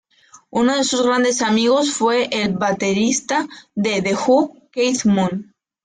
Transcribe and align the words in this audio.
Uno 0.51 0.77
de 0.77 0.83
sus 0.83 1.03
grandes 1.03 1.43
amigos 1.43 1.91
fue 1.93 2.27
el 2.31 2.53
baterista 2.57 3.47
de 3.75 4.01
The 4.01 4.15
Who, 4.15 4.57
Keith 4.71 5.05
Moon. 5.05 5.53